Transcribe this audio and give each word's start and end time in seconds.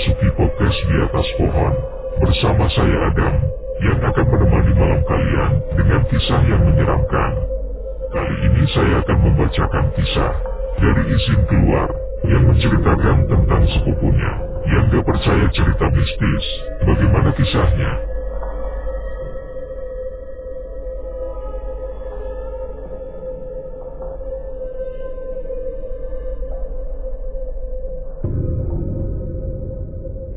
Memasuki 0.00 0.32
podcast 0.32 0.80
di 0.88 0.96
atas 0.96 1.28
pohon 1.36 1.72
bersama 2.24 2.64
saya 2.72 3.12
Adam 3.12 3.34
yang 3.84 4.00
akan 4.00 4.24
menemani 4.32 4.72
malam 4.72 5.00
kalian 5.04 5.52
dengan 5.76 6.00
kisah 6.08 6.40
yang 6.48 6.62
menyeramkan. 6.64 7.30
Kali 8.08 8.34
ini 8.48 8.64
saya 8.72 9.04
akan 9.04 9.18
membacakan 9.28 9.84
kisah 10.00 10.32
dari 10.80 11.04
izin 11.04 11.40
keluar 11.52 11.92
yang 12.24 12.48
menceritakan 12.48 13.28
tentang 13.28 13.62
sepupunya 13.76 14.32
yang 14.72 14.88
gak 14.88 15.04
percaya 15.04 15.46
cerita 15.52 15.84
mistis. 15.92 16.44
Bagaimana 16.80 17.36
kisahnya? 17.36 18.09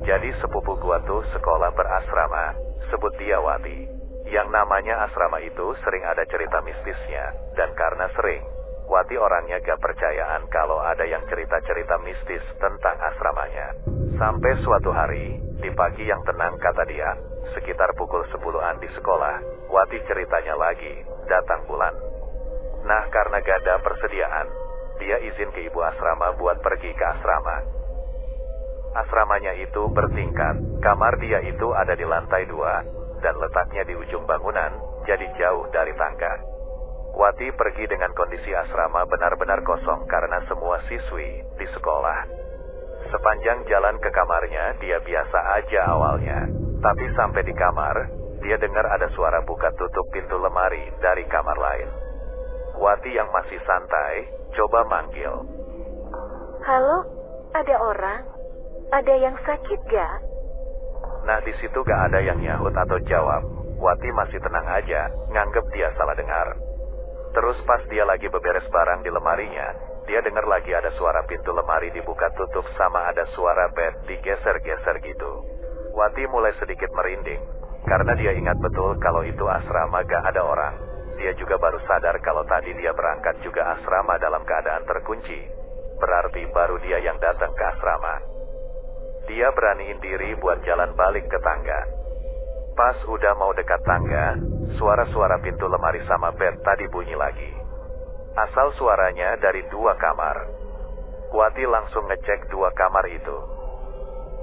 Jadi 0.04 0.36
sepupu 0.44 0.76
gua 0.84 1.00
tuh 1.08 1.24
sekolah 1.32 1.72
berasrama, 1.72 2.60
sebut 2.92 3.16
dia 3.16 3.40
Wati. 3.40 3.88
Yang 4.28 4.48
namanya 4.52 5.08
asrama 5.08 5.40
itu 5.40 5.72
sering 5.84 6.04
ada 6.04 6.28
cerita 6.28 6.60
mistisnya, 6.60 7.32
dan 7.56 7.72
karena 7.72 8.12
sering, 8.12 8.44
Wati 8.84 9.16
orangnya 9.16 9.64
gak 9.64 9.80
percayaan 9.80 10.44
kalau 10.52 10.84
ada 10.84 11.08
yang 11.08 11.24
cerita-cerita 11.32 12.04
mistis 12.04 12.44
tentang 12.60 13.00
asramanya. 13.00 13.80
Sampai 14.20 14.60
suatu 14.68 14.92
hari, 14.92 15.40
di 15.64 15.72
pagi 15.72 16.04
yang 16.04 16.20
tenang 16.28 16.60
kata 16.60 16.84
dia, 16.84 17.16
sekitar 17.56 17.96
pukul 17.96 18.28
sepuluhan 18.28 18.84
di 18.84 18.92
sekolah, 19.00 19.40
Wati 19.72 20.04
ceritanya 20.04 20.60
lagi, 20.60 21.00
datang 21.32 21.64
bulan. 21.64 21.96
Nah 22.84 23.08
karena 23.08 23.40
gak 23.40 23.60
ada 23.64 23.80
persediaan, 23.80 24.48
dia 25.00 25.18
izin 25.32 25.56
ke 25.56 25.64
ibu 25.64 25.80
asrama 25.80 26.36
buat 26.36 26.60
pergi 26.60 26.92
ke 26.92 27.06
asrama. 27.08 27.83
Asramanya 28.94 29.58
itu 29.58 29.90
bertingkat, 29.90 30.62
kamar 30.86 31.18
dia 31.18 31.42
itu 31.42 31.74
ada 31.74 31.98
di 31.98 32.06
lantai 32.06 32.46
dua, 32.46 32.86
dan 33.26 33.34
letaknya 33.42 33.82
di 33.90 33.98
ujung 33.98 34.30
bangunan, 34.30 34.70
jadi 35.10 35.34
jauh 35.34 35.66
dari 35.74 35.98
tangga. 35.98 36.38
Wati 37.14 37.50
pergi 37.58 37.86
dengan 37.90 38.14
kondisi 38.14 38.54
asrama 38.54 39.06
benar-benar 39.10 39.66
kosong 39.66 40.06
karena 40.06 40.46
semua 40.46 40.82
siswi 40.90 41.46
di 41.58 41.68
sekolah. 41.74 42.26
Sepanjang 43.10 43.66
jalan 43.70 43.98
ke 43.98 44.10
kamarnya, 44.10 44.78
dia 44.82 44.98
biasa 45.02 45.40
aja 45.62 45.94
awalnya. 45.94 46.50
Tapi 46.82 47.06
sampai 47.14 47.42
di 47.46 47.54
kamar, 47.54 47.98
dia 48.42 48.58
dengar 48.58 48.86
ada 48.90 49.10
suara 49.14 49.46
buka 49.46 49.74
tutup 49.78 50.10
pintu 50.10 50.38
lemari 50.42 50.90
dari 51.02 51.26
kamar 51.30 51.58
lain. 51.58 51.90
Wati 52.82 53.14
yang 53.14 53.30
masih 53.30 53.62
santai, 53.62 54.30
coba 54.58 54.86
manggil. 54.90 55.34
Halo, 56.66 56.98
ada 57.54 57.76
orang? 57.78 58.33
Ada 58.94 59.16
yang 59.18 59.34
sakit 59.42 59.80
gak? 59.90 60.18
Nah 61.26 61.42
di 61.42 61.50
situ 61.58 61.82
gak 61.82 62.14
ada 62.14 62.22
yang 62.22 62.38
nyahut 62.38 62.78
atau 62.78 63.02
jawab. 63.10 63.42
Wati 63.82 64.10
masih 64.14 64.38
tenang 64.38 64.70
aja, 64.70 65.10
nganggep 65.34 65.66
dia 65.74 65.90
salah 65.98 66.14
dengar. 66.14 66.54
Terus 67.34 67.58
pas 67.66 67.82
dia 67.90 68.06
lagi 68.06 68.30
beberes 68.30 68.70
barang 68.70 69.02
di 69.02 69.10
lemarinya, 69.10 69.74
dia 70.06 70.22
dengar 70.22 70.46
lagi 70.46 70.78
ada 70.78 70.94
suara 70.94 71.26
pintu 71.26 71.50
lemari 71.58 71.90
dibuka 71.90 72.30
tutup 72.38 72.70
sama 72.78 73.10
ada 73.10 73.26
suara 73.34 73.74
bed 73.74 74.06
digeser-geser 74.06 75.02
gitu. 75.02 75.42
Wati 75.98 76.30
mulai 76.30 76.54
sedikit 76.62 76.94
merinding, 76.94 77.42
karena 77.90 78.14
dia 78.14 78.38
ingat 78.38 78.62
betul 78.62 78.94
kalau 79.02 79.26
itu 79.26 79.42
asrama 79.50 80.06
gak 80.06 80.22
ada 80.22 80.46
orang. 80.46 80.76
Dia 81.18 81.34
juga 81.34 81.58
baru 81.58 81.82
sadar 81.90 82.22
kalau 82.22 82.46
tadi 82.46 82.78
dia 82.78 82.94
berangkat 82.94 83.42
juga 83.42 83.74
asrama 83.74 84.22
dalam 84.22 84.46
keadaan 84.46 84.86
terkunci. 84.86 85.50
Berarti 85.98 86.46
baru 86.54 86.78
dia 86.78 87.02
yang 87.02 87.18
datang 87.18 87.58
ke 87.58 87.64
asrama. 87.74 88.33
Dia 89.44 89.52
beraniin 89.52 90.00
diri 90.00 90.40
buat 90.40 90.64
jalan 90.64 90.96
balik 90.96 91.28
ke 91.28 91.36
tangga. 91.44 91.84
Pas 92.80 92.96
udah 93.04 93.36
mau 93.36 93.52
dekat 93.52 93.84
tangga, 93.84 94.40
suara-suara 94.80 95.36
pintu 95.44 95.68
lemari 95.68 96.00
sama 96.08 96.32
bed 96.32 96.64
tadi 96.64 96.88
bunyi 96.88 97.12
lagi. 97.12 97.52
Asal 98.40 98.72
suaranya 98.80 99.36
dari 99.44 99.68
dua 99.68 100.00
kamar. 100.00 100.48
Wati 101.36 101.60
langsung 101.68 102.08
ngecek 102.08 102.56
dua 102.56 102.72
kamar 102.72 103.04
itu. 103.12 103.36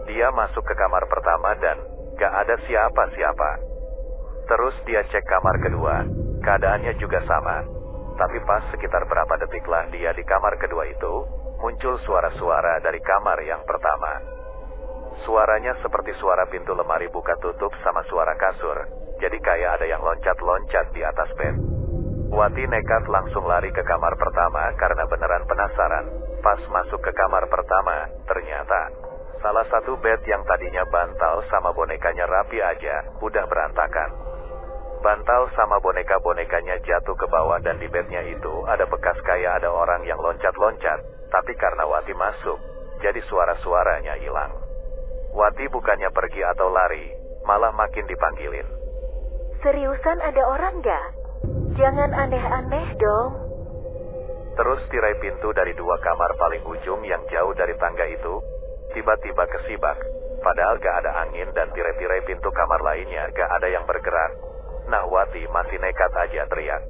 Dia 0.04 0.28
masuk 0.36 0.68
ke 0.68 0.76
kamar 0.76 1.08
pertama 1.08 1.56
dan 1.56 1.80
gak 2.20 2.36
ada 2.44 2.60
siapa-siapa. 2.68 3.50
Terus 4.52 4.76
dia 4.84 5.00
cek 5.00 5.24
kamar 5.24 5.64
kedua, 5.64 6.04
keadaannya 6.44 6.92
juga 7.00 7.24
sama. 7.24 7.64
Tapi 8.20 8.36
pas 8.44 8.68
sekitar 8.68 9.08
berapa 9.08 9.32
detik 9.48 9.64
lah 9.64 9.88
dia 9.88 10.12
di 10.12 10.28
kamar 10.28 10.60
kedua 10.60 10.84
itu, 10.92 11.24
muncul 11.56 11.96
suara-suara 12.04 12.84
dari 12.84 13.00
kamar 13.00 13.40
yang 13.48 13.64
pertama. 13.64 14.39
Suaranya 15.30 15.78
seperti 15.78 16.10
suara 16.18 16.42
pintu 16.50 16.74
lemari 16.74 17.06
buka 17.06 17.38
tutup 17.38 17.70
sama 17.86 18.02
suara 18.10 18.34
kasur, 18.34 18.82
jadi 19.22 19.38
kayak 19.38 19.70
ada 19.78 19.86
yang 19.86 20.02
loncat-loncat 20.02 20.90
di 20.90 21.06
atas 21.06 21.30
bed. 21.38 21.54
Wati 22.34 22.66
nekat 22.66 23.06
langsung 23.06 23.46
lari 23.46 23.70
ke 23.70 23.78
kamar 23.86 24.18
pertama 24.18 24.74
karena 24.74 25.06
beneran 25.06 25.46
penasaran. 25.46 26.10
Pas 26.42 26.58
masuk 26.66 26.98
ke 26.98 27.14
kamar 27.14 27.46
pertama, 27.46 28.10
ternyata 28.26 28.90
salah 29.38 29.62
satu 29.70 30.02
bed 30.02 30.18
yang 30.26 30.42
tadinya 30.42 30.82
bantal 30.90 31.46
sama 31.46 31.70
bonekanya 31.78 32.26
rapi 32.26 32.58
aja, 32.58 33.14
udah 33.22 33.46
berantakan. 33.46 34.10
Bantal 34.98 35.46
sama 35.54 35.78
boneka-bonekanya 35.78 36.82
jatuh 36.82 37.14
ke 37.14 37.30
bawah 37.30 37.62
dan 37.62 37.78
di 37.78 37.86
bednya 37.86 38.26
itu 38.26 38.66
ada 38.66 38.82
bekas 38.82 39.14
kayak 39.22 39.62
ada 39.62 39.70
orang 39.70 40.02
yang 40.10 40.18
loncat-loncat, 40.18 41.30
tapi 41.30 41.54
karena 41.54 41.86
Wati 41.86 42.18
masuk, 42.18 42.58
jadi 42.98 43.22
suara-suaranya 43.30 44.18
hilang. 44.18 44.70
Wati 45.30 45.64
bukannya 45.70 46.10
pergi 46.10 46.42
atau 46.42 46.68
lari, 46.74 47.06
malah 47.46 47.70
makin 47.70 48.04
dipanggilin. 48.10 48.66
Seriusan 49.62 50.18
ada 50.24 50.42
orang 50.46 50.82
gak? 50.82 51.06
Jangan 51.78 52.10
aneh-aneh 52.12 52.86
dong. 52.98 53.32
Terus 54.58 54.80
tirai 54.90 55.16
pintu 55.22 55.54
dari 55.54 55.72
dua 55.78 55.96
kamar 56.02 56.36
paling 56.36 56.64
ujung 56.66 57.00
yang 57.06 57.22
jauh 57.30 57.54
dari 57.54 57.72
tangga 57.78 58.04
itu, 58.10 58.42
tiba-tiba 58.92 59.46
kesibak. 59.46 59.96
Padahal 60.40 60.80
gak 60.80 61.04
ada 61.04 61.28
angin 61.28 61.48
dan 61.52 61.68
tirai-tirai 61.72 62.24
pintu 62.24 62.48
kamar 62.50 62.80
lainnya 62.82 63.28
gak 63.32 63.50
ada 63.60 63.68
yang 63.70 63.84
bergerak. 63.86 64.32
Nah 64.88 65.06
Wati 65.06 65.46
masih 65.48 65.78
nekat 65.78 66.12
aja 66.16 66.48
teriak. 66.50 66.82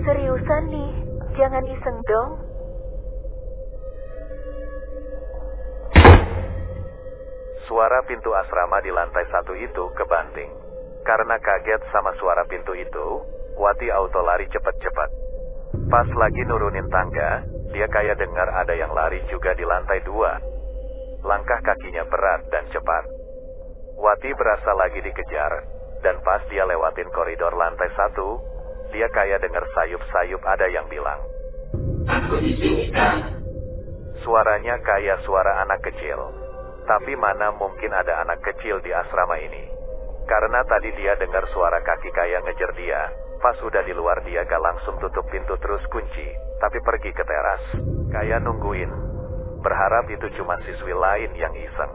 Seriusan 0.00 0.64
nih, 0.72 0.90
jangan 1.36 1.64
iseng 1.68 1.98
dong. 2.08 2.49
Suara 7.70 8.02
pintu 8.02 8.34
asrama 8.34 8.82
di 8.82 8.90
lantai 8.90 9.30
satu 9.30 9.54
itu 9.54 9.94
kebanting. 9.94 10.50
Karena 11.06 11.38
kaget 11.38 11.78
sama 11.94 12.10
suara 12.18 12.42
pintu 12.50 12.74
itu, 12.74 13.22
Wati 13.54 13.86
auto 13.94 14.26
lari 14.26 14.50
cepet-cepet. 14.50 15.10
Pas 15.86 16.08
lagi 16.18 16.42
nurunin 16.48 16.90
tangga, 16.90 17.46
dia 17.70 17.86
kayak 17.86 18.18
dengar 18.18 18.50
ada 18.50 18.74
yang 18.74 18.90
lari 18.90 19.22
juga 19.30 19.54
di 19.54 19.62
lantai 19.62 20.02
dua. 20.02 20.34
Langkah 21.22 21.62
kakinya 21.62 22.08
berat 22.10 22.50
dan 22.50 22.66
cepat. 22.74 23.04
Wati 24.00 24.34
berasa 24.34 24.74
lagi 24.74 25.04
dikejar, 25.06 25.52
dan 26.02 26.18
pas 26.26 26.42
dia 26.50 26.66
lewatin 26.66 27.06
koridor 27.14 27.54
lantai 27.54 27.92
satu, 27.94 28.40
dia 28.90 29.06
kayak 29.14 29.46
dengar 29.46 29.62
sayup-sayup 29.78 30.42
ada 30.42 30.66
yang 30.72 30.90
bilang. 30.90 31.22
Aku 32.08 32.40
di 32.42 32.56
sini, 32.58 32.90
Kak. 32.90 33.30
Suaranya 34.26 34.80
kayak 34.82 35.22
suara 35.22 35.62
anak 35.62 35.84
kecil. 35.86 36.49
Tapi 36.86 37.12
mana 37.16 37.52
mungkin 37.56 37.92
ada 37.92 38.22
anak 38.24 38.44
kecil 38.44 38.80
di 38.84 38.92
asrama 38.94 39.36
ini? 39.40 39.68
Karena 40.30 40.62
tadi 40.62 40.94
dia 40.94 41.18
dengar 41.18 41.48
suara 41.50 41.82
kaki 41.82 42.14
kayak 42.14 42.46
ngejar 42.46 42.72
dia. 42.78 43.02
Pas 43.40 43.56
udah 43.64 43.82
di 43.82 43.96
luar 43.96 44.20
dia 44.22 44.44
gak 44.44 44.60
langsung 44.60 45.00
tutup 45.00 45.24
pintu 45.32 45.56
terus 45.58 45.80
kunci, 45.88 46.28
tapi 46.60 46.78
pergi 46.84 47.10
ke 47.10 47.24
teras. 47.24 47.64
Kayak 48.12 48.44
nungguin. 48.44 48.92
Berharap 49.64 50.06
itu 50.12 50.28
cuma 50.36 50.60
siswi 50.62 50.92
lain 50.92 51.32
yang 51.34 51.52
iseng. 51.56 51.92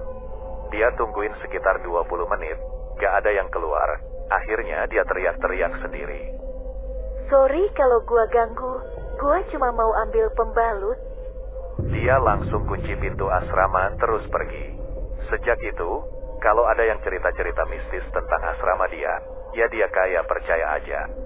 Dia 0.73 0.89
tungguin 0.97 1.37
sekitar 1.45 1.85
20 1.85 2.33
menit, 2.33 2.57
gak 2.97 3.23
ada 3.23 3.29
yang 3.29 3.47
keluar. 3.53 4.01
Akhirnya 4.27 4.89
dia 4.89 5.05
teriak-teriak 5.05 5.85
sendiri. 5.85 6.33
Sorry 7.29 7.69
kalau 7.77 8.01
gua 8.05 8.25
ganggu. 8.29 8.81
Gua 9.21 9.39
cuma 9.53 9.69
mau 9.73 9.93
ambil 10.05 10.29
pembalut. 10.33 10.97
Dia 11.91 12.15
langsung 12.19 12.63
kunci 12.67 12.93
pintu 12.99 13.27
asrama 13.27 13.91
terus 13.99 14.23
pergi. 14.31 14.65
Sejak 15.31 15.59
itu, 15.63 15.91
kalau 16.39 16.63
ada 16.69 16.83
yang 16.85 16.99
cerita-cerita 17.01 17.65
mistis 17.67 18.05
tentang 18.13 18.41
asrama 18.53 18.85
dia, 18.91 19.13
ya 19.55 19.65
dia 19.71 19.87
kayak 19.89 20.27
percaya 20.29 20.77
aja. 20.77 21.24